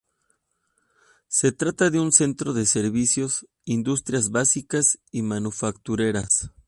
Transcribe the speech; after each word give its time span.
Se 1.27 1.51
trata 1.51 1.91
de 1.91 1.99
un 1.99 2.11
centro 2.11 2.53
de 2.53 2.65
servicios, 2.65 3.45
industrias 3.65 4.31
básicas 4.31 4.97
y 5.11 5.21
manufactureras. 5.21 6.49